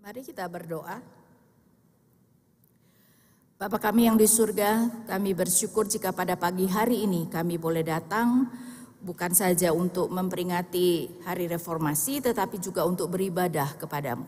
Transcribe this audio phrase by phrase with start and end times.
[0.00, 0.96] Mari kita berdoa.
[3.60, 8.48] Bapa kami yang di surga, kami bersyukur jika pada pagi hari ini kami boleh datang
[9.04, 14.24] bukan saja untuk memperingati hari reformasi tetapi juga untuk beribadah kepadamu.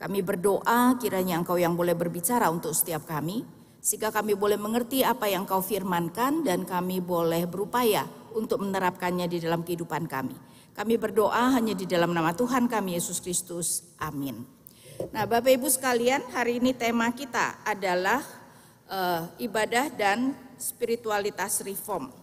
[0.00, 3.44] Kami berdoa kiranya Engkau yang boleh berbicara untuk setiap kami,
[3.84, 9.44] sehingga kami boleh mengerti apa yang Kau firmankan dan kami boleh berupaya untuk menerapkannya di
[9.44, 10.40] dalam kehidupan kami.
[10.72, 13.92] Kami berdoa hanya di dalam nama Tuhan kami Yesus Kristus.
[14.00, 14.61] Amin.
[15.10, 18.22] Nah, Bapak Ibu sekalian, hari ini tema kita adalah
[18.86, 22.14] uh, ibadah dan spiritualitas reform.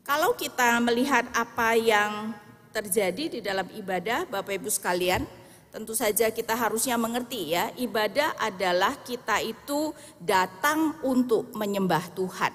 [0.00, 2.32] Kalau kita melihat apa yang
[2.72, 5.28] terjadi di dalam ibadah, Bapak Ibu sekalian,
[5.68, 12.54] tentu saja kita harusnya mengerti ya, ibadah adalah kita itu datang untuk menyembah Tuhan.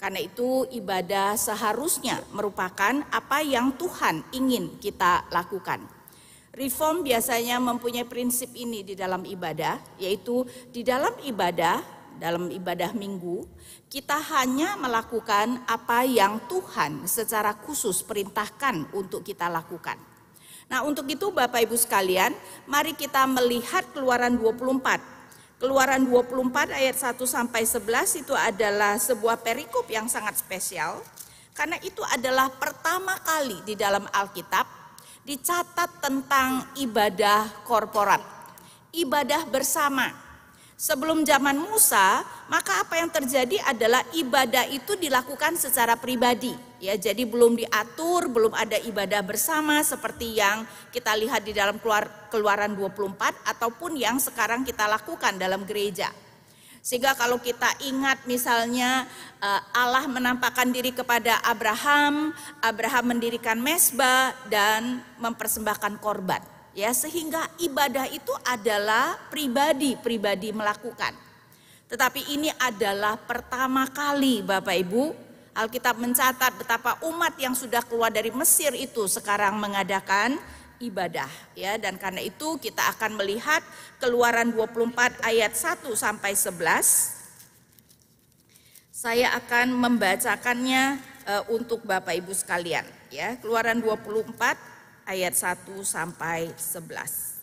[0.00, 5.97] Karena itu ibadah seharusnya merupakan apa yang Tuhan ingin kita lakukan.
[6.58, 10.42] Reform biasanya mempunyai prinsip ini di dalam ibadah, yaitu
[10.74, 11.78] di dalam ibadah
[12.18, 13.46] dalam ibadah minggu,
[13.86, 19.94] kita hanya melakukan apa yang Tuhan secara khusus perintahkan untuk kita lakukan.
[20.66, 22.34] Nah untuk itu Bapak Ibu sekalian,
[22.66, 25.62] mari kita melihat keluaran 24.
[25.62, 31.00] Keluaran 24 ayat 1 sampai 11 itu adalah sebuah perikop yang sangat spesial.
[31.54, 34.77] Karena itu adalah pertama kali di dalam Alkitab
[35.28, 38.24] dicatat tentang ibadah korporat.
[38.96, 40.08] Ibadah bersama
[40.78, 46.54] Sebelum zaman Musa, maka apa yang terjadi adalah ibadah itu dilakukan secara pribadi.
[46.78, 50.62] Ya, jadi belum diatur, belum ada ibadah bersama seperti yang
[50.94, 56.14] kita lihat di dalam keluar, Keluaran 24 ataupun yang sekarang kita lakukan dalam gereja.
[56.88, 59.04] Sehingga kalau kita ingat misalnya
[59.44, 62.32] eh, Allah menampakkan diri kepada Abraham,
[62.64, 66.40] Abraham mendirikan mesbah dan mempersembahkan korban
[66.78, 71.10] ya sehingga ibadah itu adalah pribadi-pribadi melakukan.
[71.90, 75.28] Tetapi ini adalah pertama kali Bapak Ibu
[75.58, 80.38] Alkitab mencatat betapa umat yang sudah keluar dari Mesir itu sekarang mengadakan
[80.78, 83.62] ibadah ya dan karena itu kita akan melihat
[83.98, 86.58] Keluaran 24 ayat 1 sampai 11
[88.94, 94.34] saya akan membacakannya uh, untuk Bapak Ibu sekalian ya Keluaran 24
[95.08, 97.38] ayat 1 sampai 11.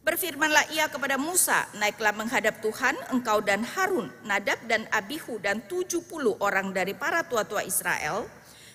[0.00, 6.08] Berfirmanlah ia kepada Musa, naiklah menghadap Tuhan engkau dan Harun, Nadab dan Abihu dan 70
[6.40, 8.24] orang dari para tua-tua Israel,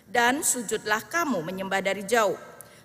[0.05, 2.37] dan sujudlah kamu menyembah dari jauh.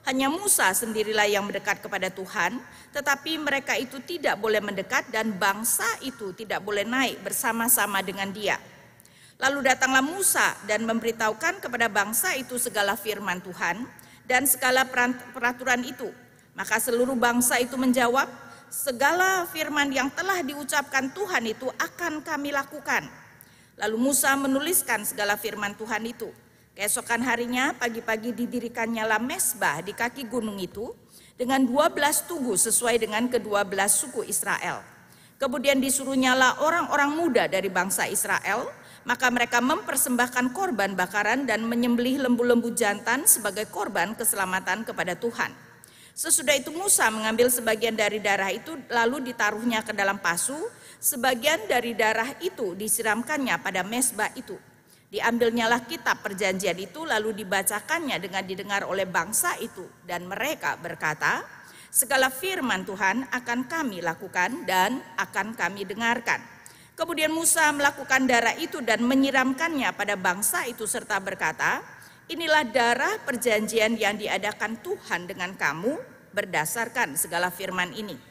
[0.08, 2.56] Hanya Musa sendirilah yang mendekat kepada Tuhan,
[2.96, 8.56] tetapi mereka itu tidak boleh mendekat dan bangsa itu tidak boleh naik bersama-sama dengan dia.
[9.36, 13.84] Lalu datanglah Musa dan memberitahukan kepada bangsa itu segala firman Tuhan,
[14.24, 14.86] dan segala
[15.34, 16.08] peraturan itu.
[16.56, 18.30] Maka seluruh bangsa itu menjawab,
[18.70, 23.10] segala firman yang telah diucapkan Tuhan itu akan kami lakukan.
[23.80, 26.28] Lalu Musa menuliskan segala firman Tuhan itu.
[26.70, 30.94] Keesokan harinya pagi-pagi didirikannya lah mesbah di kaki gunung itu
[31.34, 34.78] dengan 12 tugu sesuai dengan kedua belas suku Israel.
[35.40, 38.70] Kemudian disuruhnyalah orang-orang muda dari bangsa Israel
[39.02, 45.50] maka mereka mempersembahkan korban bakaran dan menyembelih lembu-lembu jantan sebagai korban keselamatan kepada Tuhan.
[46.12, 50.56] Sesudah itu Musa mengambil sebagian dari darah itu lalu ditaruhnya ke dalam pasu,
[51.00, 54.69] sebagian dari darah itu disiramkannya pada mesbah itu.
[55.10, 61.42] Diambilnyalah kitab perjanjian itu lalu dibacakannya dengan didengar oleh bangsa itu dan mereka berkata,
[61.90, 66.38] segala firman Tuhan akan kami lakukan dan akan kami dengarkan.
[66.94, 71.82] Kemudian Musa melakukan darah itu dan menyiramkannya pada bangsa itu serta berkata,
[72.30, 75.98] inilah darah perjanjian yang diadakan Tuhan dengan kamu
[76.30, 78.29] berdasarkan segala firman ini.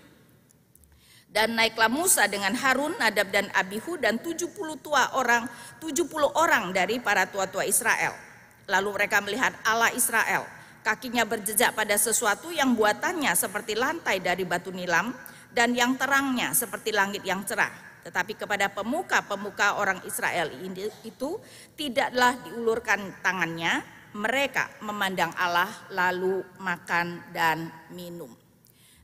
[1.29, 4.49] Dan naiklah Musa dengan Harun, Nadab dan Abihu dan 70
[4.81, 5.45] tua orang,
[5.77, 8.17] 70 orang dari para tua-tua Israel.
[8.65, 10.49] Lalu mereka melihat Allah Israel,
[10.81, 15.13] kakinya berjejak pada sesuatu yang buatannya seperti lantai dari batu nilam
[15.53, 21.35] dan yang terangnya seperti langit yang cerah tetapi kepada pemuka-pemuka orang Israel ini itu
[21.75, 23.83] tidaklah diulurkan tangannya,
[24.15, 28.38] mereka memandang Allah lalu makan dan minum.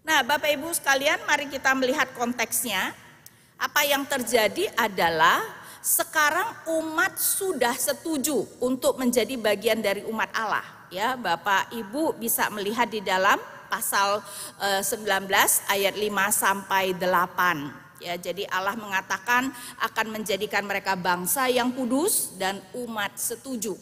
[0.06, 2.94] Nah, Bapak Ibu sekalian, mari kita melihat konteksnya.
[3.58, 5.42] Apa yang terjadi adalah
[5.82, 6.46] sekarang
[6.78, 10.62] umat sudah setuju untuk menjadi bagian dari umat Allah.
[10.94, 14.22] Ya, Bapak Ibu bisa melihat di dalam pasal
[14.62, 17.98] 19 eh, ayat 5 sampai 8.
[18.06, 19.50] Ya, jadi Allah mengatakan
[19.82, 23.74] akan menjadikan mereka bangsa yang kudus dan umat setuju.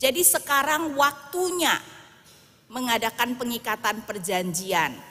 [0.00, 1.76] Jadi sekarang waktunya
[2.72, 5.09] mengadakan pengikatan perjanjian.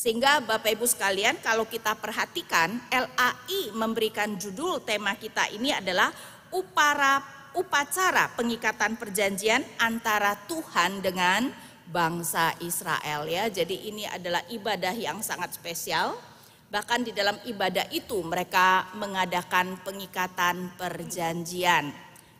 [0.00, 6.08] Sehingga Bapak Ibu sekalian kalau kita perhatikan LAI memberikan judul tema kita ini adalah
[6.56, 7.20] upara
[7.52, 11.52] upacara pengikatan perjanjian antara Tuhan dengan
[11.84, 13.52] bangsa Israel ya.
[13.52, 16.16] Jadi ini adalah ibadah yang sangat spesial.
[16.72, 21.92] Bahkan di dalam ibadah itu mereka mengadakan pengikatan perjanjian.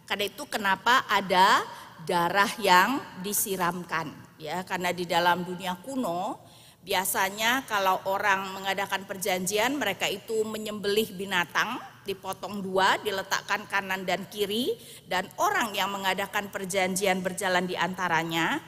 [0.08, 1.60] Karena itu kenapa ada
[2.08, 4.08] darah yang disiramkan
[4.40, 6.40] ya karena di dalam dunia kuno
[6.80, 11.76] biasanya kalau orang mengadakan perjanjian mereka itu menyembelih binatang
[12.08, 14.74] dipotong dua, diletakkan kanan dan kiri,
[15.06, 18.58] dan orang yang mengadakan perjanjian berjalan di antaranya.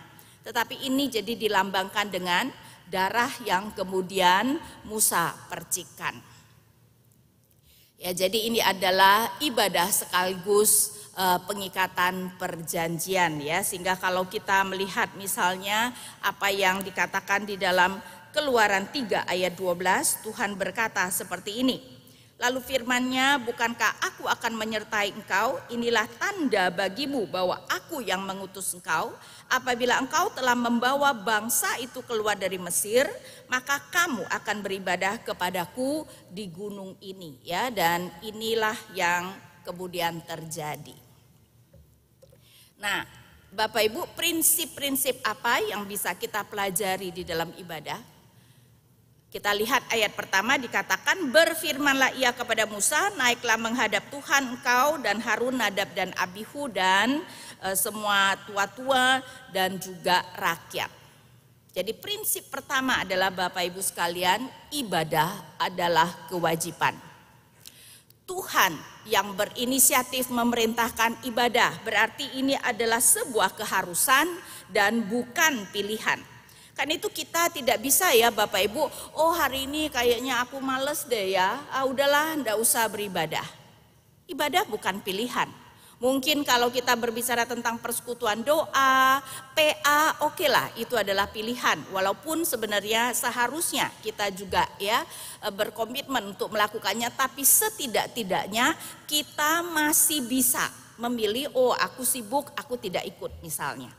[0.45, 2.53] Tetapi ini jadi dilambangkan dengan
[2.93, 6.13] darah yang kemudian Musa percikan.
[8.03, 11.02] Ya, jadi ini adalah ibadah sekaligus
[11.45, 15.93] pengikatan perjanjian ya, sehingga kalau kita melihat misalnya
[16.25, 18.01] apa yang dikatakan di dalam
[18.33, 21.77] Keluaran 3 ayat 12, Tuhan berkata seperti ini.
[22.41, 25.61] Lalu firmannya, bukankah aku akan menyertai engkau?
[25.69, 29.13] Inilah tanda bagimu bahwa aku yang mengutus engkau.
[29.53, 33.05] Apabila engkau telah membawa bangsa itu keluar dari Mesir,
[33.53, 37.37] maka kamu akan beribadah kepadaku di gunung ini.
[37.45, 39.29] ya Dan inilah yang
[39.61, 41.02] kemudian terjadi.
[42.83, 43.07] Nah,
[43.55, 48.01] Bapak Ibu, prinsip-prinsip apa yang bisa kita pelajari di dalam ibadah?
[49.31, 55.57] Kita lihat ayat pertama dikatakan berfirmanlah ia kepada Musa naiklah menghadap Tuhan engkau dan Harun
[55.57, 57.23] Nadab dan Abihu dan
[57.65, 59.25] e, semua tua-tua
[59.55, 60.91] dan juga rakyat.
[61.73, 64.45] Jadi prinsip pertama adalah Bapak Ibu sekalian
[64.75, 66.93] ibadah adalah kewajiban.
[68.29, 68.77] Tuhan
[69.07, 74.31] yang berinisiatif memerintahkan ibadah berarti ini adalah sebuah keharusan
[74.71, 76.19] dan bukan pilihan.
[76.73, 78.85] Kan itu kita tidak bisa ya Bapak Ibu,
[79.21, 83.45] oh hari ini kayaknya aku males deh ya, ah udahlah ndak usah beribadah.
[84.25, 85.62] Ibadah bukan pilihan.
[86.03, 89.23] Mungkin kalau kita berbicara tentang persekutuan doa,
[89.55, 91.79] PA, oke okay lah itu adalah pilihan.
[91.95, 95.07] Walaupun sebenarnya seharusnya kita juga ya
[95.39, 98.75] e, berkomitmen untuk melakukannya, tapi setidak-tidaknya
[99.07, 100.67] kita masih bisa
[100.99, 103.95] memilih, oh aku sibuk, aku tidak ikut misalnya.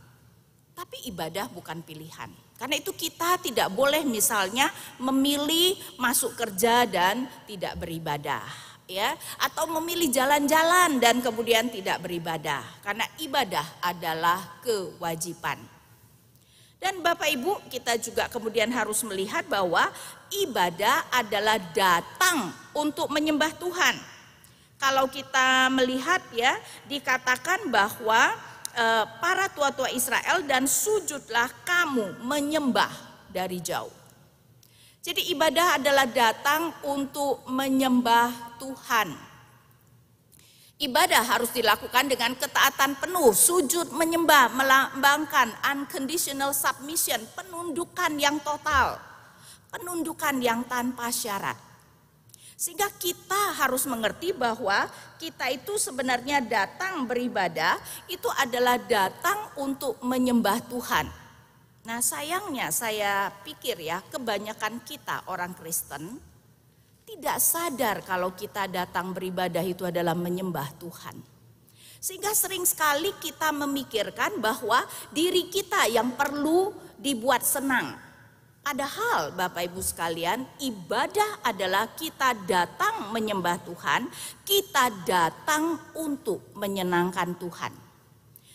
[0.75, 2.27] Tapi ibadah bukan pilihan.
[2.59, 4.67] Karena itu kita tidak boleh misalnya
[4.99, 13.05] memilih masuk kerja dan tidak beribadah ya atau memilih jalan-jalan dan kemudian tidak beribadah karena
[13.19, 15.59] ibadah adalah kewajiban.
[16.83, 19.87] Dan Bapak Ibu, kita juga kemudian harus melihat bahwa
[20.35, 23.95] ibadah adalah datang untuk menyembah Tuhan.
[24.75, 26.59] Kalau kita melihat ya,
[26.91, 28.35] dikatakan bahwa
[28.73, 32.89] Eh, para tua-tua Israel dan sujudlah kamu menyembah
[33.29, 33.93] dari jauh.
[35.03, 39.11] Jadi ibadah adalah datang untuk menyembah Tuhan.
[40.79, 48.95] Ibadah harus dilakukan dengan ketaatan penuh, sujud menyembah, melambangkan unconditional submission, penundukan yang total,
[49.75, 51.59] penundukan yang tanpa syarat.
[52.55, 54.87] Sehingga kita harus mengerti bahwa
[55.19, 57.75] kita itu sebenarnya datang beribadah
[58.07, 61.22] itu adalah datang untuk menyembah Tuhan.
[61.83, 66.19] Nah sayangnya saya pikir ya kebanyakan kita orang Kristen
[67.03, 71.19] tidak sadar kalau kita datang beribadah itu adalah menyembah Tuhan.
[71.99, 77.95] Sehingga sering sekali kita memikirkan bahwa diri kita yang perlu dibuat senang
[78.63, 84.07] Padahal Bapak Ibu sekalian, ibadah adalah kita datang menyembah Tuhan,
[84.47, 87.82] kita datang untuk menyenangkan Tuhan.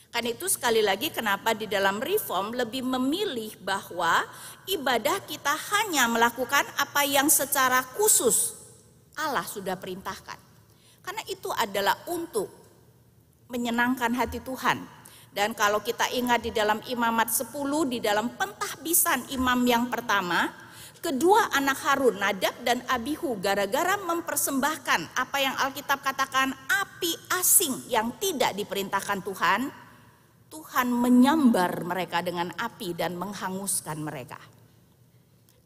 [0.09, 4.25] Kan itu sekali lagi kenapa di dalam reform lebih memilih bahwa
[4.65, 8.57] ibadah kita hanya melakukan apa yang secara khusus
[9.21, 10.41] Allah sudah perintahkan.
[11.05, 12.49] Karena itu adalah untuk
[13.53, 14.99] menyenangkan hati Tuhan
[15.39, 17.53] dan kalau kita ingat di dalam imamat 10
[17.87, 20.51] di dalam pentahbisan imam yang pertama,
[21.05, 28.17] kedua anak Harun, Nadab dan Abihu gara-gara mempersembahkan apa yang Alkitab katakan api asing yang
[28.17, 29.61] tidak diperintahkan Tuhan,
[30.49, 34.41] Tuhan menyambar mereka dengan api dan menghanguskan mereka.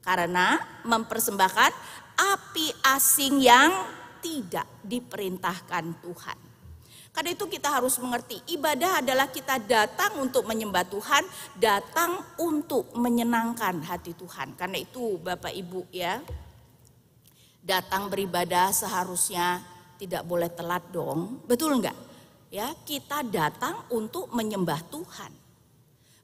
[0.03, 1.71] Karena mempersembahkan
[2.19, 2.67] api
[2.99, 3.71] asing yang
[4.19, 6.39] tidak diperintahkan Tuhan.
[7.13, 11.23] Karena itu kita harus mengerti ibadah adalah kita datang untuk menyembah Tuhan,
[11.61, 14.57] datang untuk menyenangkan hati Tuhan.
[14.57, 16.25] Karena itu Bapak Ibu ya,
[17.61, 19.61] datang beribadah seharusnya
[20.01, 21.45] tidak boleh telat dong.
[21.45, 21.95] Betul enggak?
[22.53, 25.33] Ya, kita datang untuk menyembah Tuhan.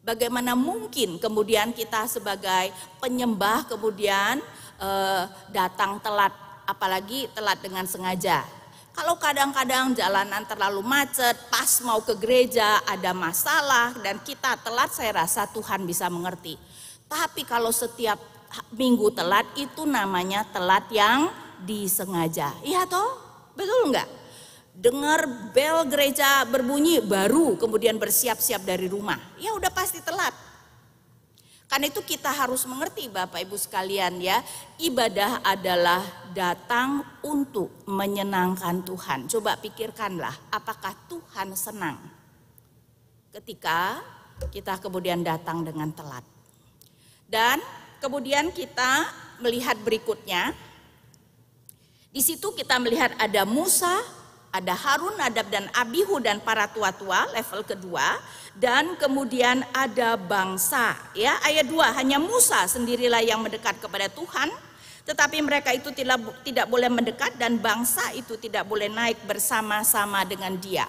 [0.05, 2.69] Bagaimana mungkin kemudian kita sebagai
[3.01, 4.37] penyembah kemudian
[4.77, 6.37] eh, datang telat,
[6.69, 8.45] apalagi telat dengan sengaja.
[8.93, 15.25] Kalau kadang-kadang jalanan terlalu macet, pas mau ke gereja ada masalah dan kita telat, saya
[15.25, 16.61] rasa Tuhan bisa mengerti.
[17.09, 18.21] Tapi kalau setiap
[18.77, 21.33] minggu telat itu namanya telat yang
[21.65, 22.53] disengaja.
[22.61, 23.17] Iya toh?
[23.57, 24.18] Betul enggak?
[24.79, 29.19] Dengar bel gereja berbunyi baru kemudian bersiap-siap dari rumah.
[29.35, 30.31] Ya udah pasti telat.
[31.69, 34.41] Karena itu kita harus mengerti Bapak Ibu sekalian ya,
[34.81, 36.01] ibadah adalah
[36.33, 39.29] datang untuk menyenangkan Tuhan.
[39.29, 42.01] Coba pikirkanlah, apakah Tuhan senang
[43.37, 44.01] ketika
[44.49, 46.25] kita kemudian datang dengan telat.
[47.29, 47.61] Dan
[48.01, 49.05] kemudian kita
[49.43, 50.57] melihat berikutnya,
[52.09, 54.01] di situ kita melihat ada Musa,
[54.49, 58.17] ada Harun, Nadab dan Abihu dan para tua-tua level kedua.
[58.59, 61.39] Dan kemudian ada bangsa ya.
[61.47, 64.51] Ayat 2 hanya Musa sendirilah yang mendekat kepada Tuhan.
[65.07, 70.53] Tetapi mereka itu tidak tidak boleh mendekat dan bangsa itu tidak boleh naik bersama-sama dengan
[70.61, 70.85] dia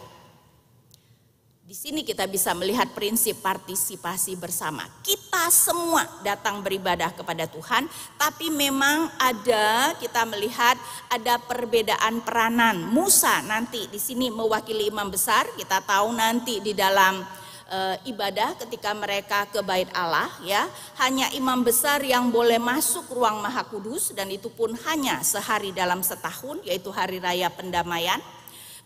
[1.70, 4.90] di sini kita bisa melihat prinsip partisipasi bersama.
[5.06, 7.86] Kita semua datang beribadah kepada Tuhan,
[8.18, 10.74] tapi memang ada kita melihat
[11.14, 12.90] ada perbedaan peranan.
[12.90, 17.22] Musa nanti di sini mewakili imam besar, kita tahu nanti di dalam
[17.70, 20.66] e, ibadah ketika mereka ke bait Allah ya,
[21.06, 26.02] hanya imam besar yang boleh masuk ruang Maha Kudus dan itu pun hanya sehari dalam
[26.02, 28.18] setahun yaitu hari raya pendamaian.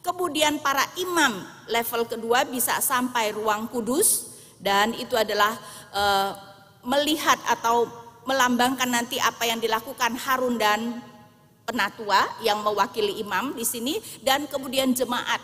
[0.03, 4.35] Kemudian para imam level kedua bisa sampai ruang kudus.
[4.59, 5.55] Dan itu adalah
[5.95, 6.03] e,
[6.83, 7.87] melihat atau
[8.27, 10.99] melambangkan nanti apa yang dilakukan Harun dan
[11.63, 14.03] penatua yang mewakili imam di sini.
[14.19, 15.39] Dan kemudian jemaat.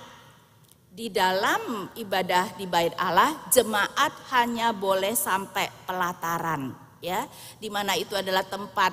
[0.92, 7.24] Di dalam ibadah di bait Allah jemaat hanya boleh sampai pelataran ya.
[7.56, 8.92] Di mana itu adalah tempat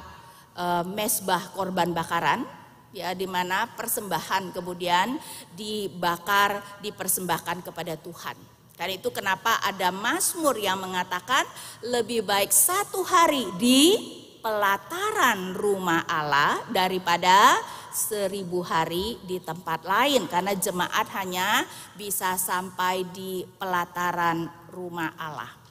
[0.55, 2.47] e, mesbah korban bakaran
[2.95, 5.19] ya di mana persembahan kemudian
[5.55, 8.37] dibakar dipersembahkan kepada Tuhan.
[8.77, 11.49] Karena itu kenapa ada Mazmur yang mengatakan
[11.81, 13.97] lebih baik satu hari di
[14.45, 17.57] pelataran rumah Allah daripada
[17.89, 21.65] seribu hari di tempat lain karena jemaat hanya
[21.97, 25.66] bisa sampai di pelataran rumah Allah.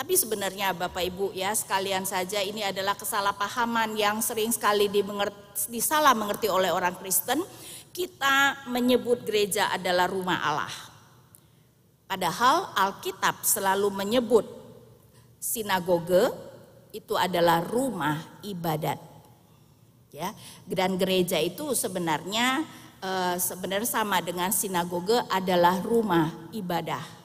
[0.00, 4.88] Tapi sebenarnya Bapak Ibu ya sekalian saja ini adalah kesalahpahaman yang sering sekali
[5.68, 7.44] disalah mengerti oleh orang Kristen.
[7.92, 10.72] Kita menyebut gereja adalah rumah Allah.
[12.08, 14.48] Padahal Alkitab selalu menyebut
[15.36, 16.32] sinagoge
[16.96, 18.96] itu adalah rumah ibadat.
[20.16, 20.32] Ya,
[20.64, 22.64] dan gereja itu sebenarnya
[23.04, 27.19] eh, sebenarnya sama dengan sinagoge adalah rumah ibadah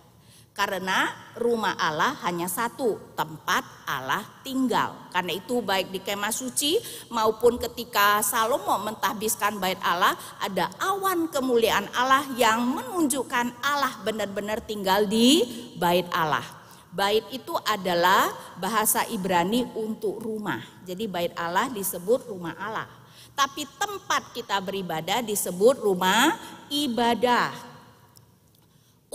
[0.55, 4.95] karena rumah Allah hanya satu, tempat Allah tinggal.
[5.11, 6.79] Karena itu baik di kemah suci
[7.11, 15.03] maupun ketika Salomo mentahbiskan bait Allah, ada awan kemuliaan Allah yang menunjukkan Allah benar-benar tinggal
[15.03, 15.43] di
[15.75, 16.47] bait Allah.
[16.95, 20.63] Bait itu adalah bahasa Ibrani untuk rumah.
[20.87, 22.87] Jadi bait Allah disebut rumah Allah.
[23.35, 26.39] Tapi tempat kita beribadah disebut rumah
[26.71, 27.74] ibadah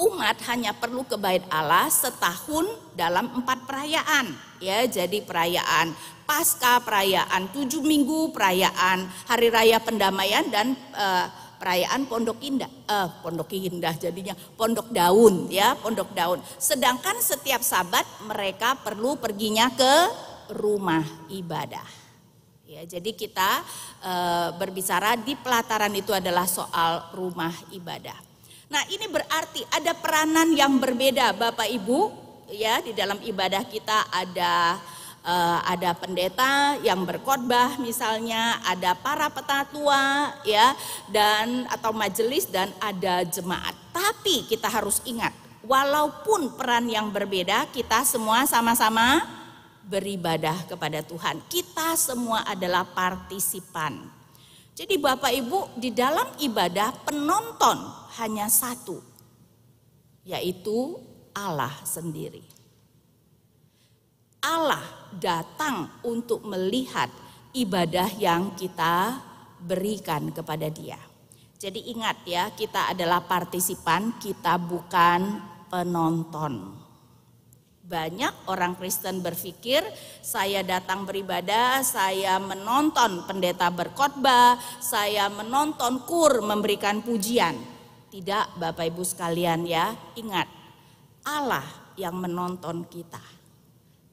[0.00, 2.64] umat hanya perlu ke bait Allah setahun
[2.97, 4.33] dalam empat perayaan.
[4.61, 5.92] Ya jadi perayaan
[6.25, 11.28] pasca perayaan tujuh minggu perayaan hari raya pendamaian dan uh,
[11.61, 12.69] perayaan pondok indah.
[12.88, 16.40] Uh, pondok indah jadinya pondok daun ya pondok daun.
[16.57, 19.95] Sedangkan setiap sabat mereka perlu perginya ke
[20.57, 21.85] rumah ibadah.
[22.64, 23.66] Ya jadi kita
[24.07, 28.29] uh, berbicara di pelataran itu adalah soal rumah ibadah
[28.70, 32.14] Nah, ini berarti ada peranan yang berbeda Bapak Ibu
[32.54, 34.78] ya di dalam ibadah kita ada
[35.26, 40.78] uh, ada pendeta yang berkhotbah misalnya, ada para petatua ya
[41.10, 43.74] dan atau majelis dan ada jemaat.
[43.90, 45.34] Tapi kita harus ingat,
[45.66, 49.26] walaupun peran yang berbeda, kita semua sama-sama
[49.82, 51.42] beribadah kepada Tuhan.
[51.50, 53.98] Kita semua adalah partisipan.
[54.78, 58.98] Jadi Bapak Ibu di dalam ibadah penonton hanya satu,
[60.26, 60.98] yaitu
[61.36, 62.42] Allah sendiri.
[64.40, 64.82] Allah
[65.14, 67.12] datang untuk melihat
[67.52, 69.20] ibadah yang kita
[69.60, 70.96] berikan kepada Dia.
[71.60, 76.72] Jadi ingat ya, kita adalah partisipan, kita bukan penonton.
[77.84, 79.84] Banyak orang Kristen berpikir
[80.24, 87.79] saya datang beribadah, saya menonton pendeta berkhotbah, saya menonton kur memberikan pujian.
[88.10, 90.50] Tidak Bapak Ibu sekalian ya, ingat
[91.22, 93.22] Allah yang menonton kita.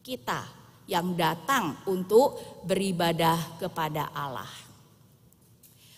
[0.05, 0.45] Kita
[0.87, 4.47] yang datang untuk beribadah kepada Allah.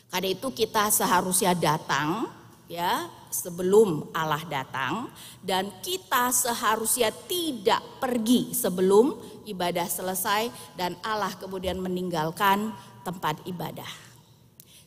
[0.09, 2.25] Karena itu kita seharusnya datang
[2.65, 5.05] ya sebelum Allah datang
[5.45, 9.13] dan kita seharusnya tidak pergi sebelum
[9.45, 12.73] ibadah selesai dan Allah kemudian meninggalkan
[13.05, 14.08] tempat ibadah.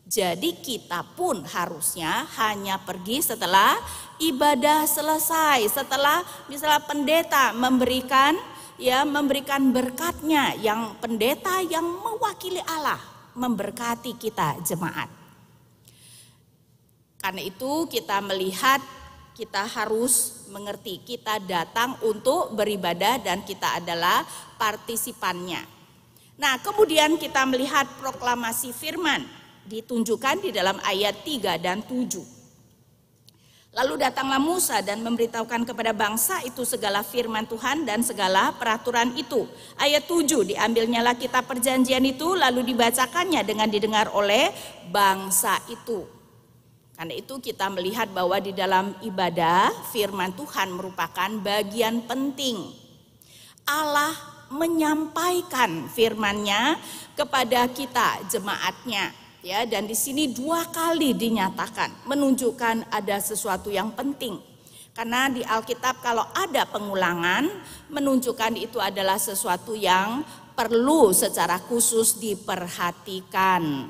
[0.03, 3.79] Jadi kita pun harusnya hanya pergi setelah
[4.19, 8.35] ibadah selesai, setelah misalnya pendeta memberikan
[8.83, 12.99] ya memberikan berkatnya yang pendeta yang mewakili Allah
[13.39, 15.09] memberkati kita jemaat.
[17.23, 18.83] Karena itu kita melihat
[19.33, 24.27] kita harus mengerti kita datang untuk beribadah dan kita adalah
[24.59, 25.63] partisipannya.
[26.37, 29.25] Nah, kemudian kita melihat proklamasi firman
[29.67, 32.43] ditunjukkan di dalam ayat 3 dan 7.
[33.73, 39.49] Lalu datanglah Musa dan memberitahukan kepada bangsa itu segala firman Tuhan dan segala peraturan itu.
[39.81, 44.53] Ayat 7 diambilnyalah kitab perjanjian itu lalu dibacakannya dengan didengar oleh
[44.93, 46.05] bangsa itu.
[46.93, 52.77] Karena itu kita melihat bahwa di dalam ibadah firman Tuhan merupakan bagian penting.
[53.65, 54.13] Allah
[54.53, 56.77] menyampaikan firman-Nya
[57.17, 64.39] kepada kita jemaatnya ya dan di sini dua kali dinyatakan menunjukkan ada sesuatu yang penting.
[64.93, 67.49] Karena di Alkitab kalau ada pengulangan
[67.91, 70.23] menunjukkan itu adalah sesuatu yang
[70.55, 73.89] perlu secara khusus diperhatikan.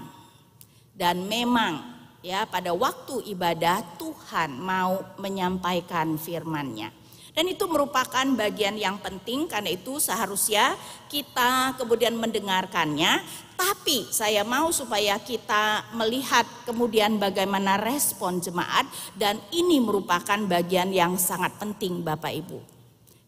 [0.95, 1.83] Dan memang
[2.23, 7.02] ya pada waktu ibadah Tuhan mau menyampaikan firman-Nya
[7.33, 10.77] dan itu merupakan bagian yang penting karena itu seharusnya
[11.09, 13.25] kita kemudian mendengarkannya.
[13.57, 18.85] Tapi saya mau supaya kita melihat kemudian bagaimana respon jemaat
[19.17, 22.59] dan ini merupakan bagian yang sangat penting Bapak Ibu.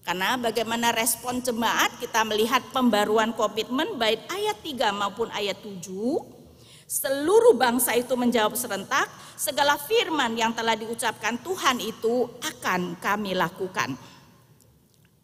[0.04, 6.43] Karena bagaimana respon jemaat kita melihat pembaruan komitmen baik ayat 3 maupun ayat 7
[6.85, 13.97] Seluruh bangsa itu menjawab serentak, segala firman yang telah diucapkan Tuhan itu akan kami lakukan.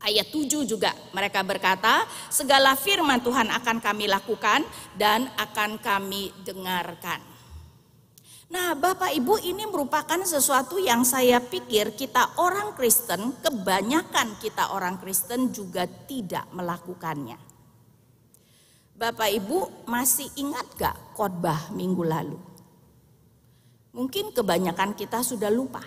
[0.01, 4.65] Ayat 7 juga mereka berkata, segala firman Tuhan akan kami lakukan
[4.97, 7.21] dan akan kami dengarkan.
[8.51, 14.99] Nah, Bapak Ibu, ini merupakan sesuatu yang saya pikir kita orang Kristen, kebanyakan kita orang
[14.99, 17.50] Kristen juga tidak melakukannya.
[19.01, 22.37] Bapak Ibu masih ingat gak khotbah minggu lalu?
[23.97, 25.81] Mungkin kebanyakan kita sudah lupa.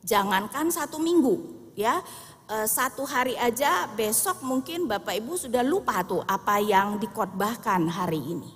[0.00, 1.44] Jangankan satu minggu,
[1.76, 2.00] ya
[2.48, 8.32] e, satu hari aja besok mungkin Bapak Ibu sudah lupa tuh apa yang dikhotbahkan hari
[8.32, 8.48] ini.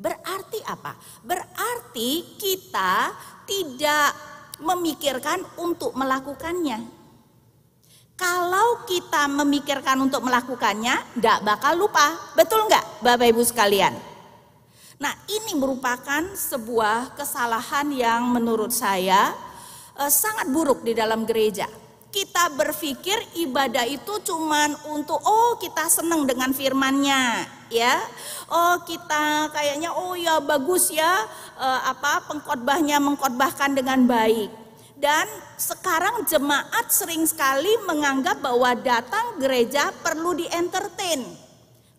[0.00, 0.96] Berarti apa?
[1.20, 3.12] Berarti kita
[3.44, 4.16] tidak
[4.56, 6.99] memikirkan untuk melakukannya.
[8.20, 12.12] Kalau kita memikirkan untuk melakukannya, tidak bakal lupa.
[12.36, 13.96] Betul nggak Bapak Ibu sekalian?
[15.00, 19.32] Nah ini merupakan sebuah kesalahan yang menurut saya
[19.96, 21.64] eh, sangat buruk di dalam gereja.
[22.12, 27.96] Kita berpikir ibadah itu cuman untuk oh kita senang dengan firmannya ya.
[28.52, 31.24] Oh kita kayaknya oh ya bagus ya
[31.56, 34.52] eh, apa pengkhotbahnya mengkhotbahkan dengan baik.
[35.00, 35.24] Dan
[35.56, 41.24] sekarang jemaat sering sekali menganggap bahwa datang gereja perlu di entertain.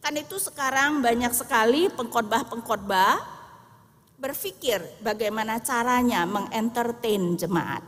[0.05, 3.41] Kan itu sekarang banyak sekali pengkhotbah-pengkhotbah
[4.21, 7.81] berpikir bagaimana caranya mengentertain jemaat.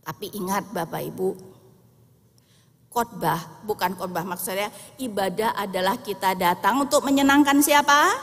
[0.00, 1.28] Tapi ingat Bapak Ibu,
[2.88, 8.16] khotbah bukan khotbah maksudnya ibadah adalah kita datang untuk menyenangkan siapa?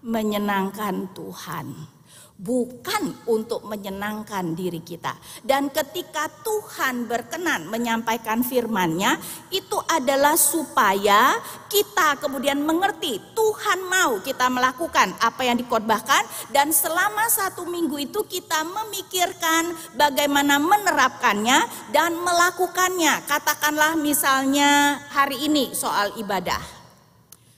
[0.00, 1.93] Menyenangkan Tuhan
[2.34, 5.14] bukan untuk menyenangkan diri kita.
[5.46, 9.16] Dan ketika Tuhan berkenan menyampaikan firman-Nya,
[9.54, 11.38] itu adalah supaya
[11.70, 18.20] kita kemudian mengerti Tuhan mau kita melakukan apa yang dikhotbahkan dan selama satu minggu itu
[18.26, 23.26] kita memikirkan bagaimana menerapkannya dan melakukannya.
[23.30, 26.83] Katakanlah misalnya hari ini soal ibadah.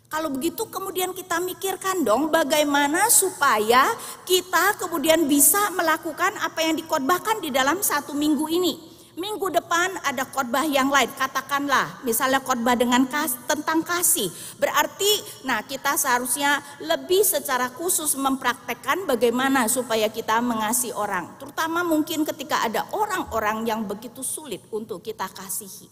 [0.07, 3.91] Kalau begitu kemudian kita mikirkan dong bagaimana supaya
[4.23, 8.75] kita kemudian bisa melakukan apa yang dikhotbahkan di dalam satu minggu ini.
[9.17, 14.29] Minggu depan ada khotbah yang lain, katakanlah misalnya khotbah dengan kas, tentang kasih.
[14.61, 15.09] Berarti
[15.49, 21.33] nah kita seharusnya lebih secara khusus mempraktekkan bagaimana supaya kita mengasihi orang.
[21.41, 25.89] Terutama mungkin ketika ada orang-orang yang begitu sulit untuk kita kasihi.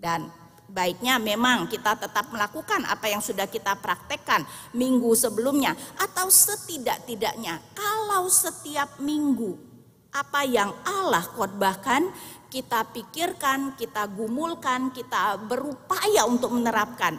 [0.00, 0.41] Dan
[0.72, 8.26] baiknya memang kita tetap melakukan apa yang sudah kita praktekkan minggu sebelumnya atau setidak-tidaknya kalau
[8.32, 9.70] setiap minggu
[10.12, 12.12] Apa yang Allah khotbahkan
[12.52, 17.16] kita pikirkan, kita gumulkan, kita berupaya untuk menerapkan.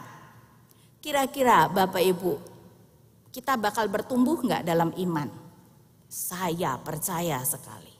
[1.02, 2.38] Kira-kira Bapak Ibu,
[3.34, 5.26] kita bakal bertumbuh nggak dalam iman?
[6.06, 7.93] Saya percaya sekali.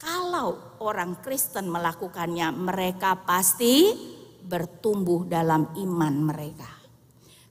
[0.00, 3.92] Kalau orang Kristen melakukannya, mereka pasti
[4.40, 6.80] bertumbuh dalam iman mereka.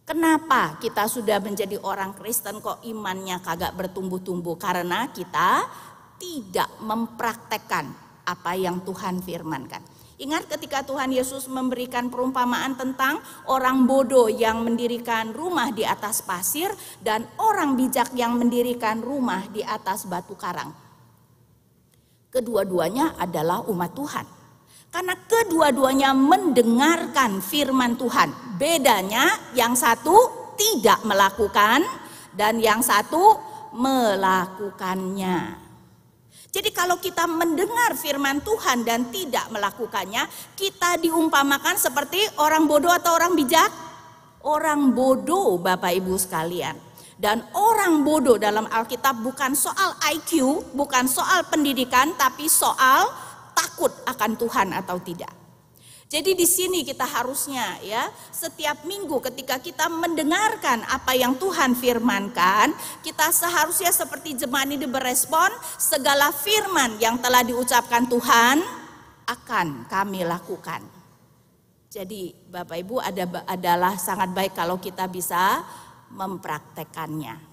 [0.01, 4.57] Kenapa kita sudah menjadi orang Kristen kok imannya kagak bertumbuh-tumbuh?
[4.57, 5.69] Karena kita
[6.17, 7.85] tidak mempraktekkan
[8.25, 9.85] apa yang Tuhan firmankan.
[10.17, 16.73] Ingat ketika Tuhan Yesus memberikan perumpamaan tentang orang bodoh yang mendirikan rumah di atas pasir
[16.99, 20.88] dan orang bijak yang mendirikan rumah di atas batu karang.
[22.29, 24.25] Kedua-duanya adalah umat Tuhan.
[24.89, 28.57] Karena kedua-duanya mendengarkan firman Tuhan.
[28.57, 30.13] Bedanya yang satu
[30.57, 31.85] tidak melakukan
[32.33, 33.37] dan yang satu
[33.73, 35.69] melakukannya.
[36.49, 40.25] Jadi kalau kita mendengar firman Tuhan dan tidak melakukannya,
[40.57, 43.69] kita diumpamakan seperti orang bodoh atau orang bijak?
[44.41, 46.88] Orang bodoh Bapak Ibu sekalian.
[47.19, 53.12] Dan orang bodoh dalam Alkitab bukan soal IQ, bukan soal pendidikan, tapi soal
[53.51, 55.36] takut akan Tuhan atau tidak.
[56.10, 62.73] Jadi di sini kita harusnya ya setiap minggu ketika kita mendengarkan apa yang Tuhan firmankan,
[63.05, 68.58] kita seharusnya seperti jemaat ini berespon segala firman yang telah diucapkan Tuhan
[69.29, 70.82] akan kami lakukan.
[71.93, 75.62] Jadi Bapak Ibu ada adalah sangat baik kalau kita bisa
[76.11, 77.49] mempraktekannya.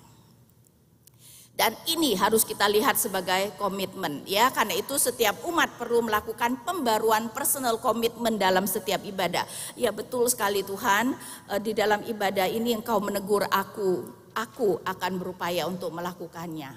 [1.57, 7.33] Dan ini harus kita lihat sebagai komitmen ya karena itu setiap umat perlu melakukan pembaruan
[7.33, 9.49] personal komitmen dalam setiap ibadah.
[9.73, 11.17] Ya betul sekali Tuhan
[11.49, 14.05] eh, di dalam ibadah ini engkau menegur aku,
[14.37, 16.77] aku akan berupaya untuk melakukannya.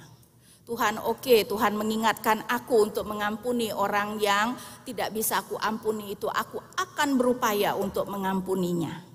[0.64, 4.56] Tuhan oke, okay, Tuhan mengingatkan aku untuk mengampuni orang yang
[4.88, 9.09] tidak bisa aku ampuni itu, aku akan berupaya untuk mengampuninya.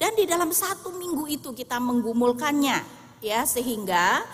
[0.00, 2.80] Dan di dalam satu minggu itu kita menggumulkannya
[3.20, 4.24] ya sehingga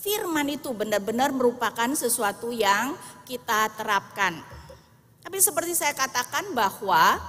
[0.00, 2.96] firman itu benar-benar merupakan sesuatu yang
[3.28, 4.40] kita terapkan.
[5.20, 7.20] Tapi seperti saya katakan bahwa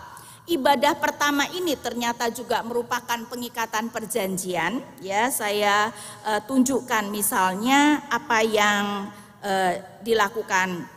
[0.48, 4.80] ibadah pertama ini ternyata juga merupakan pengikatan perjanjian.
[5.04, 5.92] Ya, saya
[6.24, 9.12] uh, tunjukkan misalnya apa yang
[9.44, 9.74] uh,
[10.08, 10.88] dilakukan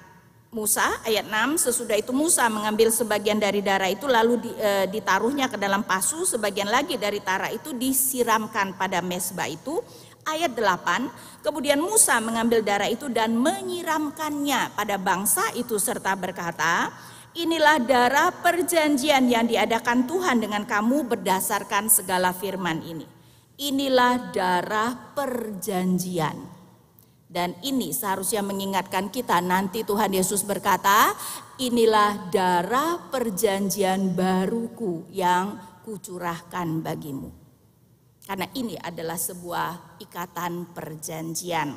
[0.50, 5.46] Musa ayat 6 sesudah itu Musa mengambil sebagian dari darah itu lalu di, e, ditaruhnya
[5.46, 9.78] ke dalam pasu sebagian lagi dari darah itu disiramkan pada mesbah itu
[10.26, 16.90] ayat 8, kemudian Musa mengambil darah itu dan menyiramkannya pada bangsa itu serta berkata,
[17.30, 23.06] Inilah darah perjanjian yang diadakan Tuhan dengan kamu berdasarkan segala firman ini.
[23.54, 26.59] Inilah darah perjanjian.
[27.30, 31.14] Dan ini seharusnya mengingatkan kita nanti Tuhan Yesus berkata,
[31.62, 35.54] inilah darah perjanjian baruku yang
[35.86, 37.30] kucurahkan bagimu.
[38.26, 41.70] Karena ini adalah sebuah ikatan perjanjian.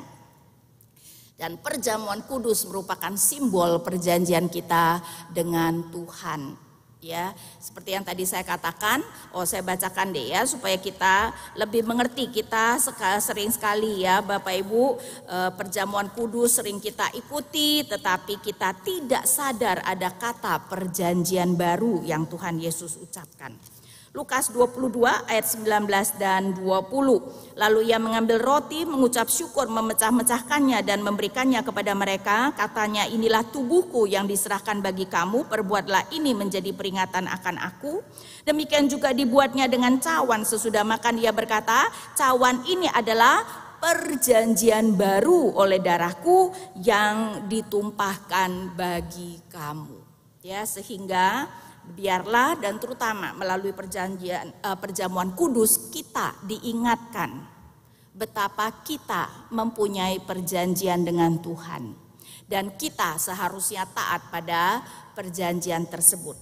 [1.38, 4.98] Dan perjamuan kudus merupakan simbol perjanjian kita
[5.30, 6.58] dengan Tuhan.
[7.04, 9.04] Ya, seperti yang tadi saya katakan,
[9.36, 12.32] oh saya bacakan deh ya supaya kita lebih mengerti.
[12.32, 12.80] Kita
[13.20, 14.96] sering sekali ya Bapak Ibu
[15.28, 22.24] eh, perjamuan kudus sering kita ikuti tetapi kita tidak sadar ada kata perjanjian baru yang
[22.24, 23.52] Tuhan Yesus ucapkan.
[24.14, 24.94] Lukas 22
[25.26, 25.90] ayat 19
[26.22, 27.58] dan 20.
[27.58, 32.54] Lalu ia mengambil roti, mengucap syukur, memecah-mecahkannya dan memberikannya kepada mereka.
[32.54, 38.06] Katanya, inilah tubuhku yang diserahkan bagi kamu, perbuatlah ini menjadi peringatan akan aku.
[38.46, 40.46] Demikian juga dibuatnya dengan cawan.
[40.46, 43.42] Sesudah makan ia berkata, cawan ini adalah
[43.82, 46.54] perjanjian baru oleh darahku
[46.86, 50.06] yang ditumpahkan bagi kamu.
[50.46, 51.50] Ya, sehingga
[51.92, 57.44] biarlah dan terutama melalui perjanjian uh, perjamuan kudus kita diingatkan
[58.14, 61.92] betapa kita mempunyai perjanjian dengan Tuhan
[62.48, 64.80] dan kita seharusnya taat pada
[65.12, 66.36] perjanjian tersebut.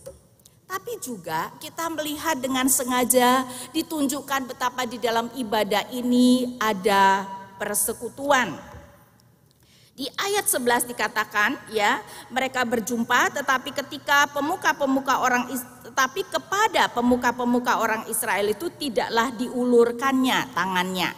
[0.69, 3.45] Tapi juga kita melihat dengan sengaja
[3.77, 7.29] ditunjukkan betapa di dalam ibadah ini ada
[7.61, 8.72] persekutuan
[9.93, 12.01] di ayat 11 dikatakan ya,
[12.33, 15.53] mereka berjumpa tetapi ketika pemuka-pemuka orang
[15.85, 21.13] tetapi kepada pemuka-pemuka orang Israel itu tidaklah diulurkannya tangannya.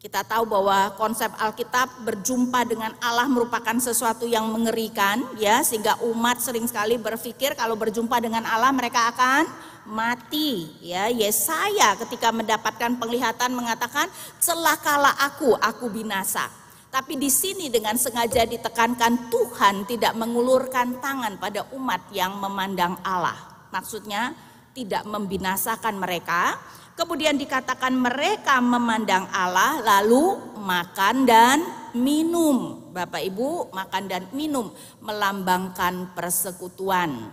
[0.00, 6.40] Kita tahu bahwa konsep Alkitab berjumpa dengan Allah merupakan sesuatu yang mengerikan ya sehingga umat
[6.40, 9.44] sering sekali berpikir kalau berjumpa dengan Allah mereka akan
[9.86, 14.08] mati ya Yesaya ketika mendapatkan penglihatan mengatakan
[14.40, 16.59] celakalah aku aku binasa
[16.90, 23.38] Tapi di sini dengan sengaja ditekankan Tuhan tidak mengulurkan tangan pada umat yang memandang Allah.
[23.70, 24.34] Maksudnya
[24.74, 26.58] tidak membinasakan mereka.
[26.98, 31.62] Kemudian dikatakan mereka memandang Allah lalu makan dan
[31.94, 32.90] minum.
[32.90, 37.30] Bapak Ibu, makan dan minum melambangkan persekutuan.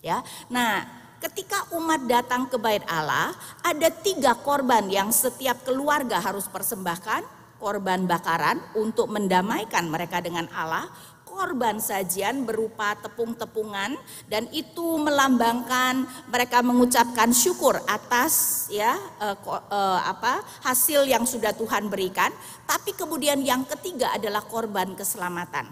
[0.00, 0.24] Ya.
[0.48, 0.88] Nah,
[1.20, 8.04] ketika umat datang ke bait Allah, ada tiga korban yang setiap keluarga harus persembahkan korban
[8.04, 10.88] bakaran untuk mendamaikan mereka dengan Allah,
[11.36, 13.92] korban sajian berupa tepung-tepungan
[14.32, 21.92] dan itu melambangkan mereka mengucapkan syukur atas ya eh, eh, apa hasil yang sudah Tuhan
[21.92, 22.32] berikan.
[22.64, 25.68] Tapi kemudian yang ketiga adalah korban keselamatan.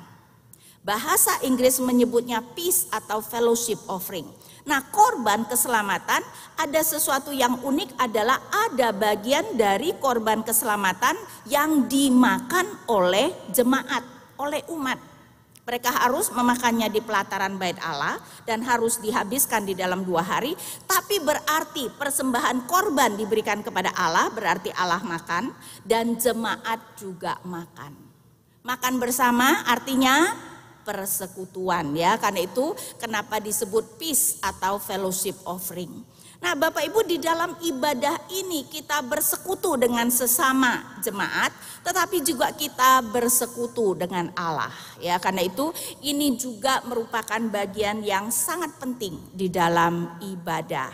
[0.85, 4.29] Bahasa Inggris menyebutnya peace atau fellowship offering
[4.65, 6.25] Nah, korban keselamatan
[6.57, 11.13] ada sesuatu yang unik adalah ada bagian dari korban keselamatan
[11.45, 14.01] yang dimakan oleh jemaat,
[14.41, 14.97] oleh umat.
[15.65, 20.53] Mereka harus memakannya di pelataran bait Allah dan harus dihabiskan di dalam dua hari.
[20.85, 27.97] Tapi berarti persembahan korban diberikan kepada Allah, berarti Allah makan dan jemaat juga makan.
[28.65, 30.37] Makan bersama artinya
[30.85, 32.21] persekutuan ya.
[32.21, 36.05] Karena itu kenapa disebut peace atau fellowship offering.
[36.45, 41.49] Nah, Bapak Ibu di dalam ibadah ini kita bersekutu dengan sesama jemaat,
[41.81, 44.69] tetapi juga kita bersekutu dengan Allah.
[45.01, 45.73] Ya, karena itu
[46.05, 50.93] ini juga merupakan bagian yang sangat penting di dalam ibadah.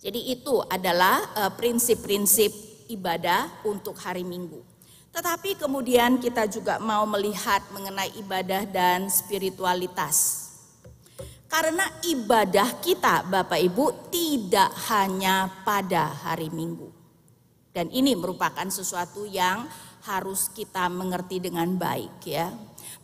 [0.00, 2.52] Jadi itu adalah eh, prinsip-prinsip
[2.88, 4.73] ibadah untuk hari Minggu.
[5.14, 10.50] Tetapi kemudian kita juga mau melihat mengenai ibadah dan spiritualitas.
[11.46, 16.90] Karena ibadah kita Bapak Ibu tidak hanya pada hari Minggu.
[17.70, 19.70] Dan ini merupakan sesuatu yang
[20.02, 22.50] harus kita mengerti dengan baik ya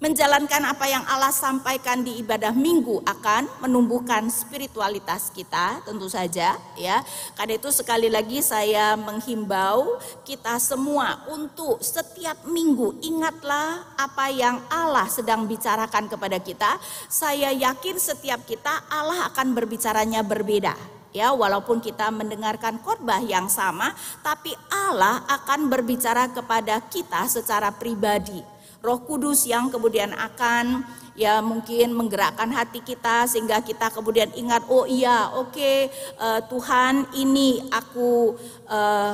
[0.00, 7.04] menjalankan apa yang Allah sampaikan di ibadah minggu akan menumbuhkan spiritualitas kita tentu saja ya.
[7.36, 15.04] Karena itu sekali lagi saya menghimbau kita semua untuk setiap minggu ingatlah apa yang Allah
[15.12, 16.80] sedang bicarakan kepada kita.
[17.12, 20.72] Saya yakin setiap kita Allah akan berbicaranya berbeda
[21.10, 23.90] ya walaupun kita mendengarkan khotbah yang sama
[24.22, 31.92] tapi Allah akan berbicara kepada kita secara pribadi Roh Kudus yang kemudian akan ya mungkin
[31.92, 37.68] menggerakkan hati kita sehingga kita kemudian ingat oh iya oke okay, uh, eh, Tuhan ini
[37.68, 39.12] aku uh,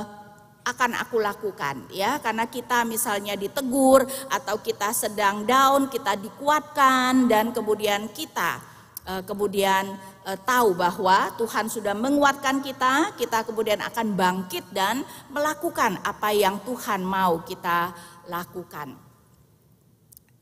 [0.67, 7.51] akan aku lakukan ya karena kita misalnya ditegur atau kita sedang down kita dikuatkan dan
[7.51, 8.63] kemudian kita
[9.07, 9.95] uh, kemudian
[10.27, 16.59] uh, tahu bahwa Tuhan sudah menguatkan kita kita kemudian akan bangkit dan melakukan apa yang
[16.67, 17.95] Tuhan mau kita
[18.27, 19.06] lakukan.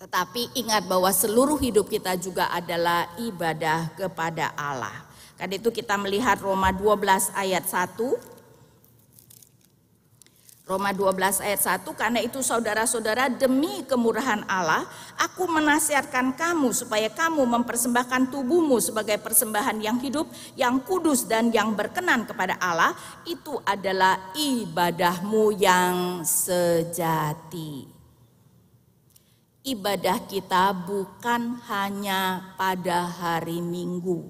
[0.04, 4.92] Tetapi ingat bahwa seluruh hidup kita juga adalah ibadah kepada Allah.
[5.40, 7.96] Karena itu kita melihat Roma 12 ayat 1.
[10.68, 14.84] Roma 12 ayat 1, karena itu saudara-saudara demi kemurahan Allah,
[15.20, 20.24] aku menasihatkan kamu supaya kamu mempersembahkan tubuhmu sebagai persembahan yang hidup,
[20.56, 22.96] yang kudus dan yang berkenan kepada Allah,
[23.28, 27.93] itu adalah ibadahmu yang sejati
[29.64, 34.28] ibadah kita bukan hanya pada hari Minggu,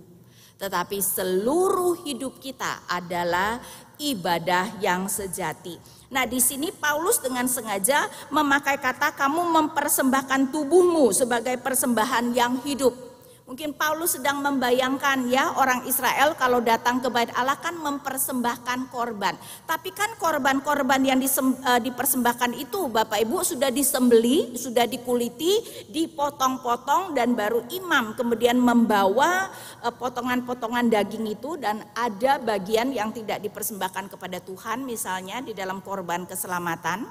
[0.62, 3.58] tetapi seluruh hidup kita adalah
[3.98, 5.74] ibadah yang sejati.
[6.14, 13.13] Nah, di sini Paulus dengan sengaja memakai kata kamu mempersembahkan tubuhmu sebagai persembahan yang hidup.
[13.44, 19.36] Mungkin Paulus sedang membayangkan ya orang Israel kalau datang ke bait Allah kan mempersembahkan korban.
[19.68, 25.60] Tapi kan korban-korban yang disem, uh, dipersembahkan itu Bapak Ibu sudah disembeli, sudah dikuliti,
[25.92, 29.52] dipotong-potong dan baru imam kemudian membawa
[29.84, 35.84] e, potongan-potongan daging itu dan ada bagian yang tidak dipersembahkan kepada Tuhan misalnya di dalam
[35.84, 37.04] korban keselamatan.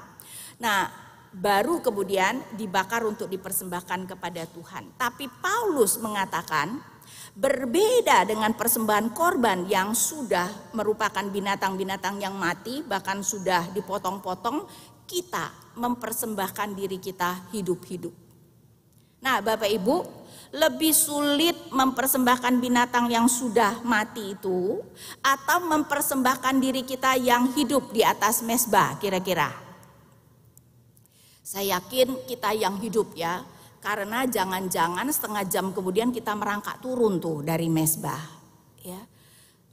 [0.58, 1.03] Nah,
[1.34, 4.94] baru kemudian dibakar untuk dipersembahkan kepada Tuhan.
[4.94, 6.78] Tapi Paulus mengatakan
[7.34, 14.70] berbeda dengan persembahan korban yang sudah merupakan binatang-binatang yang mati bahkan sudah dipotong-potong,
[15.04, 18.14] kita mempersembahkan diri kita hidup-hidup.
[19.20, 19.96] Nah, Bapak Ibu,
[20.54, 24.78] lebih sulit mempersembahkan binatang yang sudah mati itu
[25.18, 29.63] atau mempersembahkan diri kita yang hidup di atas mesbah kira-kira.
[31.44, 33.44] Saya yakin kita yang hidup ya,
[33.84, 38.24] karena jangan-jangan setengah jam kemudian kita merangkak turun tuh dari mesbah.
[38.80, 39.04] Ya.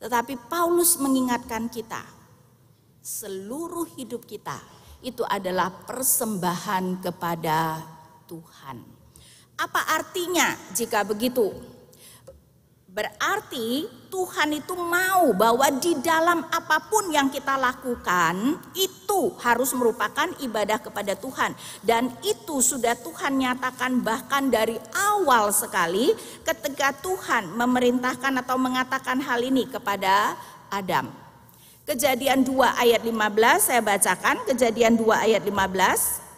[0.04, 2.04] Tetapi Paulus mengingatkan kita,
[3.00, 4.60] seluruh hidup kita
[5.00, 7.80] itu adalah persembahan kepada
[8.28, 8.84] Tuhan.
[9.56, 11.56] Apa artinya jika begitu?
[12.92, 19.01] Berarti Tuhan itu mau bahwa di dalam apa pun yang kita lakukan itu
[19.38, 21.54] harus merupakan ibadah kepada Tuhan.
[21.86, 29.46] Dan itu sudah Tuhan nyatakan bahkan dari awal sekali ketika Tuhan memerintahkan atau mengatakan hal
[29.46, 30.34] ini kepada
[30.72, 31.12] Adam.
[31.86, 32.56] Kejadian 2
[32.88, 36.32] ayat 15 saya bacakan, kejadian 2 ayat 15.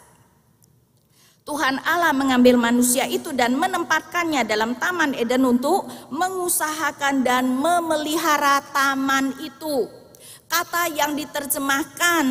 [1.44, 9.36] Tuhan Allah mengambil manusia itu dan menempatkannya dalam taman Eden untuk mengusahakan dan memelihara taman
[9.44, 9.84] itu.
[10.48, 12.24] Kata yang diterjemahkan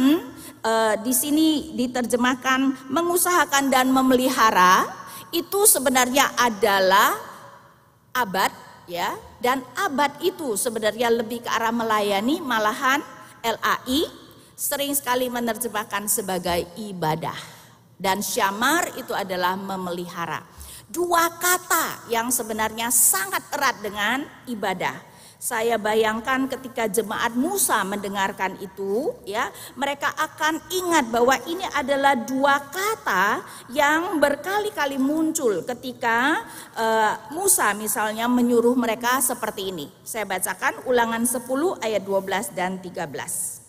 [0.63, 4.87] uh, di sini diterjemahkan mengusahakan dan memelihara
[5.29, 7.13] itu sebenarnya adalah
[8.15, 8.49] abad
[8.87, 13.03] ya dan abad itu sebenarnya lebih ke arah melayani malahan
[13.43, 14.23] LAI
[14.53, 17.35] sering sekali menerjemahkan sebagai ibadah.
[17.99, 20.43] Dan syamar itu adalah memelihara.
[20.87, 24.95] Dua kata yang sebenarnya sangat erat dengan ibadah.
[25.43, 32.63] Saya bayangkan ketika jemaat Musa mendengarkan itu, ya, mereka akan ingat bahwa ini adalah dua
[32.63, 36.47] kata yang berkali-kali muncul ketika
[36.79, 39.91] uh, Musa misalnya menyuruh mereka seperti ini.
[40.07, 41.43] Saya bacakan Ulangan 10
[41.83, 43.62] ayat 12 dan 13.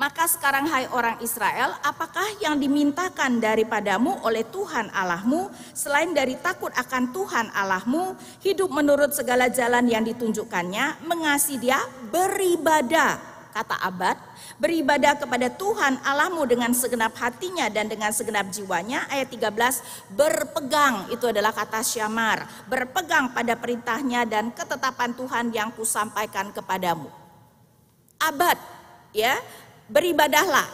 [0.00, 6.72] Maka sekarang hai orang Israel, apakah yang dimintakan daripadamu oleh Tuhan Allahmu selain dari takut
[6.72, 13.20] akan Tuhan Allahmu, hidup menurut segala jalan yang ditunjukkannya, mengasihi dia, beribadah,
[13.52, 14.16] kata abad,
[14.56, 19.04] beribadah kepada Tuhan Allahmu dengan segenap hatinya dan dengan segenap jiwanya.
[19.12, 26.56] Ayat 13, berpegang, itu adalah kata syamar, berpegang pada perintahnya dan ketetapan Tuhan yang kusampaikan
[26.56, 27.12] kepadamu.
[28.16, 28.56] Abad,
[29.14, 29.38] ya,
[29.90, 30.64] beribadahlah,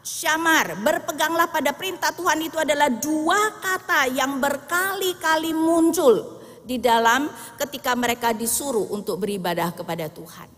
[0.00, 7.26] syamar, berpeganglah pada perintah Tuhan itu adalah dua kata yang berkali-kali muncul di dalam
[7.58, 10.48] ketika mereka disuruh untuk beribadah kepada Tuhan.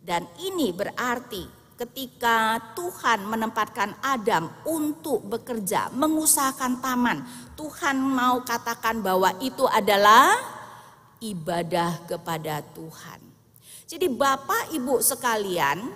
[0.00, 1.44] Dan ini berarti
[1.76, 7.18] ketika Tuhan menempatkan Adam untuk bekerja, mengusahakan taman,
[7.56, 10.36] Tuhan mau katakan bahwa itu adalah
[11.20, 13.20] ibadah kepada Tuhan.
[13.84, 15.92] Jadi Bapak Ibu sekalian,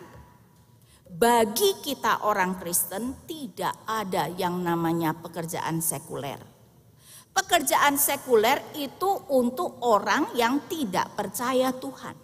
[1.15, 6.43] bagi kita orang Kristen tidak ada yang namanya pekerjaan sekuler.
[7.31, 12.19] Pekerjaan sekuler itu untuk orang yang tidak percaya Tuhan.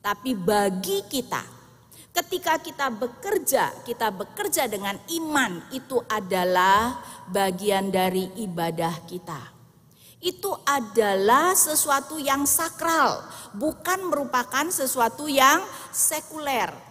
[0.00, 1.40] Tapi bagi kita,
[2.12, 9.40] ketika kita bekerja, kita bekerja dengan iman, itu adalah bagian dari ibadah kita.
[10.20, 13.24] Itu adalah sesuatu yang sakral,
[13.56, 16.89] bukan merupakan sesuatu yang sekuler.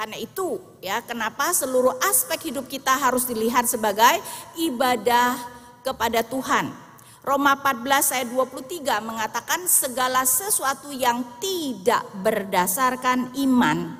[0.00, 4.16] Karena itu ya kenapa seluruh aspek hidup kita harus dilihat sebagai
[4.56, 5.36] ibadah
[5.84, 6.72] kepada Tuhan.
[7.20, 13.92] Roma 14 ayat 23 mengatakan segala sesuatu yang tidak berdasarkan iman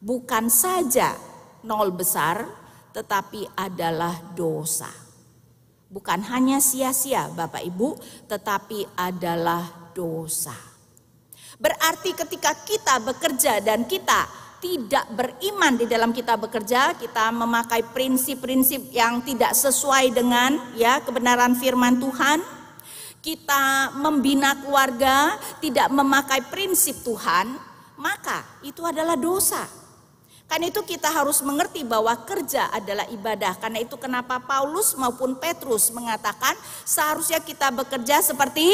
[0.00, 1.12] bukan saja
[1.60, 2.48] nol besar
[2.96, 4.88] tetapi adalah dosa.
[5.92, 8.00] Bukan hanya sia-sia Bapak Ibu
[8.32, 10.56] tetapi adalah dosa.
[11.60, 18.90] Berarti ketika kita bekerja dan kita tidak beriman di dalam kita bekerja, kita memakai prinsip-prinsip
[18.90, 22.42] yang tidak sesuai dengan ya kebenaran firman Tuhan.
[23.18, 27.50] Kita membina keluarga tidak memakai prinsip Tuhan,
[27.98, 29.66] maka itu adalah dosa.
[30.48, 33.52] Karena itu kita harus mengerti bahwa kerja adalah ibadah.
[33.60, 36.56] Karena itu kenapa Paulus maupun Petrus mengatakan
[36.88, 38.64] seharusnya kita bekerja seperti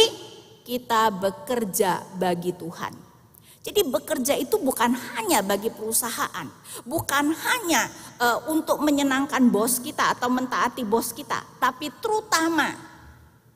[0.62, 3.13] kita bekerja bagi Tuhan.
[3.64, 6.44] Jadi bekerja itu bukan hanya bagi perusahaan,
[6.84, 7.88] bukan hanya
[8.20, 12.76] uh, untuk menyenangkan bos kita atau mentaati bos kita, tapi terutama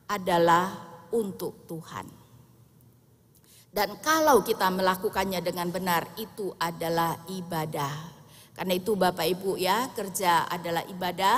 [0.09, 0.73] adalah
[1.13, 2.09] untuk Tuhan.
[3.69, 8.17] Dan kalau kita melakukannya dengan benar itu adalah ibadah.
[8.57, 11.37] Karena itu Bapak Ibu ya, kerja adalah ibadah,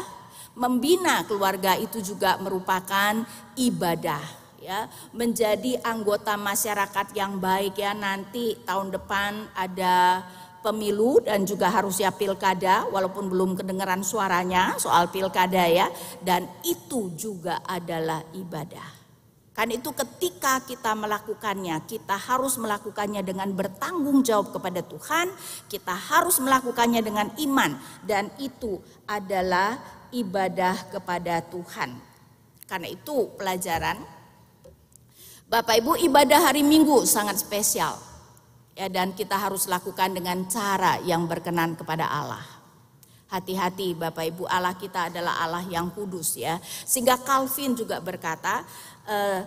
[0.55, 3.19] membina keluarga itu juga merupakan
[3.59, 10.21] ibadah ya menjadi anggota masyarakat yang baik ya nanti tahun depan ada
[10.61, 15.89] pemilu dan juga harus ya pilkada walaupun belum kedengaran suaranya soal pilkada ya
[16.21, 19.01] dan itu juga adalah ibadah.
[19.51, 25.27] Kan itu ketika kita melakukannya, kita harus melakukannya dengan bertanggung jawab kepada Tuhan,
[25.67, 27.75] kita harus melakukannya dengan iman
[28.07, 29.75] dan itu adalah
[30.15, 31.99] ibadah kepada Tuhan.
[32.63, 33.99] Karena itu pelajaran
[35.51, 37.99] Bapak Ibu ibadah hari Minggu sangat spesial.
[38.71, 42.39] Ya dan kita harus lakukan dengan cara yang berkenan kepada Allah.
[43.27, 46.55] Hati-hati Bapak Ibu Allah kita adalah Allah yang kudus ya.
[46.63, 48.63] Sehingga Calvin juga berkata
[49.03, 49.43] eh,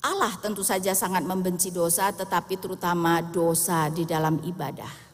[0.00, 5.09] Allah tentu saja sangat membenci dosa tetapi terutama dosa di dalam ibadah.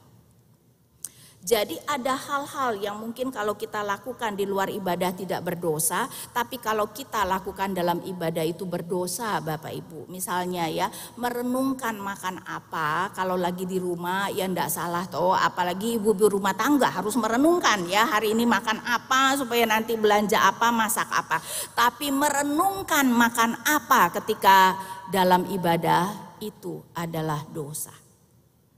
[1.47, 6.91] Jadi ada hal-hal yang mungkin kalau kita lakukan di luar ibadah tidak berdosa, tapi kalau
[6.91, 10.11] kita lakukan dalam ibadah itu berdosa Bapak Ibu.
[10.11, 16.19] Misalnya ya, merenungkan makan apa kalau lagi di rumah ya enggak salah toh, apalagi ibu
[16.19, 21.07] ibu rumah tangga harus merenungkan ya hari ini makan apa supaya nanti belanja apa, masak
[21.15, 21.39] apa.
[21.79, 24.75] Tapi merenungkan makan apa ketika
[25.15, 26.11] dalam ibadah
[26.43, 28.06] itu adalah dosa.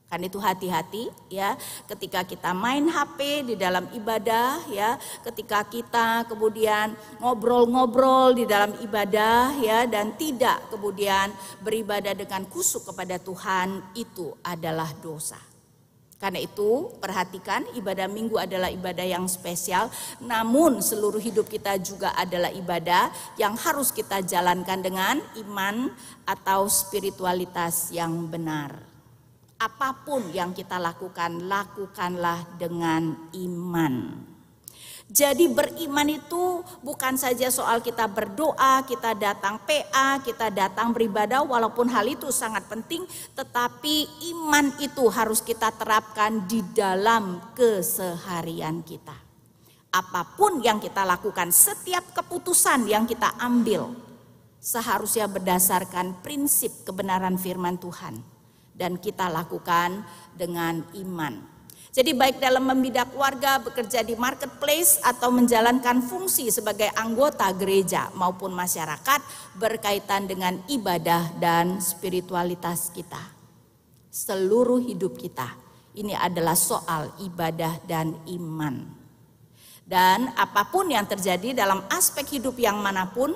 [0.08, 1.52] Kan itu hati-hati ya.
[1.84, 9.52] Ketika kita main HP di dalam ibadah ya, ketika kita kemudian ngobrol-ngobrol di dalam ibadah
[9.60, 11.28] ya dan tidak kemudian
[11.60, 15.36] beribadah dengan kusuk kepada Tuhan itu adalah dosa.
[16.16, 19.92] Karena itu perhatikan ibadah minggu adalah ibadah yang spesial.
[20.24, 25.92] Namun seluruh hidup kita juga adalah ibadah yang harus kita jalankan dengan iman
[26.24, 28.87] atau spiritualitas yang benar
[29.58, 34.22] apa pun yang kita lakukan, lakukanlah dengan iman.
[35.08, 41.88] Jadi beriman itu bukan saja soal kita berdoa, kita datang PA, kita datang beribadah walaupun
[41.90, 43.02] hal itu sangat penting,
[43.34, 44.06] tetapi
[44.36, 49.16] iman itu harus kita terapkan di dalam keseharian kita.
[49.88, 53.96] Apa pun yang kita lakukan, setiap keputusan yang kita ambil
[54.60, 58.37] seharusnya berdasarkan prinsip kebenaran firman Tuhan
[58.78, 60.06] dan kita lakukan
[60.38, 61.58] dengan iman.
[61.88, 68.54] Jadi baik dalam membidak warga, bekerja di marketplace atau menjalankan fungsi sebagai anggota gereja maupun
[68.54, 69.18] masyarakat
[69.58, 73.18] berkaitan dengan ibadah dan spiritualitas kita.
[74.14, 75.50] Seluruh hidup kita
[75.98, 78.94] ini adalah soal ibadah dan iman.
[79.82, 83.34] Dan apa pun yang terjadi dalam aspek hidup yang mana pun,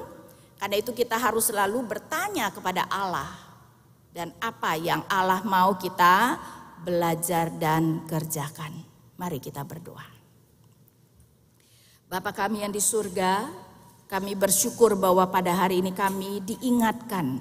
[0.62, 3.41] karena itu kita harus selalu bertanya kepada Allah
[4.12, 6.36] dan apa yang Allah mau kita
[6.84, 8.84] belajar dan kerjakan.
[9.16, 10.04] Mari kita berdoa.
[12.12, 13.48] Bapa kami yang di surga,
[14.04, 17.40] kami bersyukur bahwa pada hari ini kami diingatkan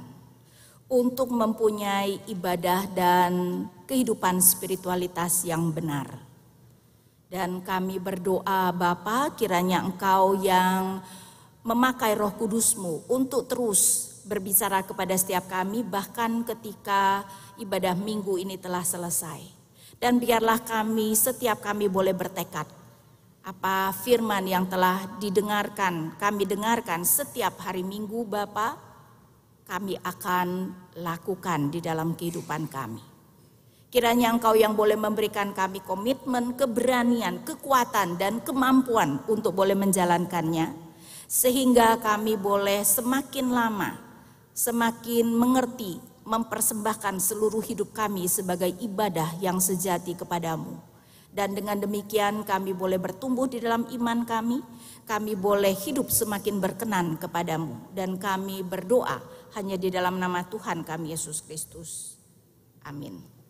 [0.88, 6.08] untuk mempunyai ibadah dan kehidupan spiritualitas yang benar.
[7.32, 11.00] Dan kami berdoa Bapa kiranya Engkau yang
[11.64, 17.26] memakai roh kudusmu untuk terus berbicara kepada setiap kami bahkan ketika
[17.58, 19.42] ibadah minggu ini telah selesai.
[20.02, 22.82] Dan biarlah kami setiap kami boleh bertekad
[23.42, 28.78] apa firman yang telah didengarkan, kami dengarkan setiap hari Minggu Bapa,
[29.66, 30.70] kami akan
[31.02, 33.02] lakukan di dalam kehidupan kami.
[33.92, 40.72] Kiranya Engkau yang boleh memberikan kami komitmen, keberanian, kekuatan, dan kemampuan untuk boleh menjalankannya,
[41.26, 44.11] sehingga kami boleh semakin lama
[44.52, 50.78] semakin mengerti mempersembahkan seluruh hidup kami sebagai ibadah yang sejati kepadamu.
[51.32, 54.60] Dan dengan demikian kami boleh bertumbuh di dalam iman kami,
[55.08, 57.96] kami boleh hidup semakin berkenan kepadamu.
[57.96, 59.24] Dan kami berdoa
[59.56, 62.20] hanya di dalam nama Tuhan kami Yesus Kristus.
[62.84, 63.41] Amin.